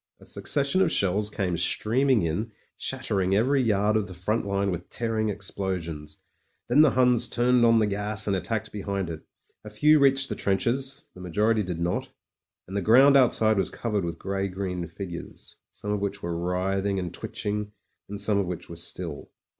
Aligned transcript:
A 0.19 0.25
succession 0.25 0.81
of 0.81 0.91
shells 0.91 1.29
came 1.29 1.55
streaming 1.57 2.23
in, 2.23 2.53
shattering 2.75 3.35
every 3.35 3.61
yard 3.61 3.95
of 3.95 4.07
the 4.07 4.15
front 4.15 4.43
line 4.45 4.71
with 4.71 4.89
tearing 4.89 5.29
explosions. 5.29 6.23
Then 6.67 6.81
the 6.81 6.89
Huns 6.97 7.29
turned 7.29 7.63
on 7.63 7.77
the 7.77 7.85
gas 7.85 8.25
and 8.25 8.35
attacked 8.35 8.71
behind 8.71 9.11
it. 9.11 9.21
A 9.63 9.69
few 9.69 9.99
reached 9.99 10.29
the 10.29 10.33
trenches— 10.35 11.05
^the 11.15 11.21
majority 11.21 11.61
did 11.61 11.79
not; 11.79 12.09
and 12.67 12.75
the 12.75 12.81
ground 12.81 13.15
out 13.15 13.31
side 13.31 13.57
was 13.57 13.69
covered 13.69 14.03
with 14.03 14.17
grey 14.17 14.47
green 14.47 14.87
figures, 14.87 15.57
some 15.71 15.91
of 15.91 15.99
which 15.99 16.23
were 16.23 16.35
writhing 16.35 16.97
and 16.97 17.13
twitching 17.13 17.71
and 18.09 18.17
scmie 18.17 18.39
of 18.39 18.47
which 18.47 18.69
were 18.71 18.77
still. 18.77 19.29